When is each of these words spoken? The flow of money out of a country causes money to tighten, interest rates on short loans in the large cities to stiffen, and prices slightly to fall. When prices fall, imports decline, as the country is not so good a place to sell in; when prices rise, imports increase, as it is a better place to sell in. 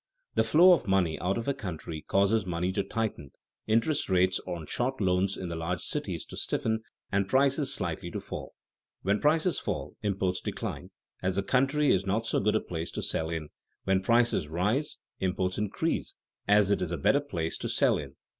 The 0.33 0.43
flow 0.43 0.73
of 0.73 0.87
money 0.87 1.19
out 1.19 1.37
of 1.37 1.47
a 1.47 1.53
country 1.53 2.01
causes 2.07 2.43
money 2.43 2.71
to 2.71 2.81
tighten, 2.81 3.33
interest 3.67 4.09
rates 4.09 4.39
on 4.47 4.65
short 4.65 4.99
loans 4.99 5.37
in 5.37 5.47
the 5.47 5.55
large 5.55 5.83
cities 5.83 6.25
to 6.25 6.37
stiffen, 6.37 6.79
and 7.11 7.27
prices 7.27 7.71
slightly 7.71 8.09
to 8.09 8.19
fall. 8.19 8.53
When 9.03 9.19
prices 9.21 9.59
fall, 9.59 9.95
imports 10.01 10.41
decline, 10.41 10.89
as 11.21 11.35
the 11.35 11.43
country 11.43 11.91
is 11.91 12.03
not 12.07 12.25
so 12.25 12.39
good 12.39 12.55
a 12.55 12.59
place 12.59 12.89
to 12.93 13.03
sell 13.03 13.29
in; 13.29 13.49
when 13.83 14.01
prices 14.01 14.47
rise, 14.47 14.97
imports 15.19 15.59
increase, 15.59 16.15
as 16.47 16.71
it 16.71 16.81
is 16.81 16.91
a 16.91 16.97
better 16.97 17.21
place 17.21 17.55
to 17.59 17.69
sell 17.69 17.99
in. 17.99 18.15